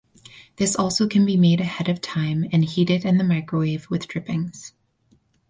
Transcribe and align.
This 0.55 0.75
also 0.75 1.07
can 1.07 1.27
be 1.27 1.37
made 1.37 1.61
ahead 1.61 1.87
of 1.87 2.01
time 2.01 2.43
and 2.51 2.65
heated 2.65 3.05
in 3.05 3.17
microwave 3.27 3.87
with 3.91 4.07
drippings. 4.07 4.73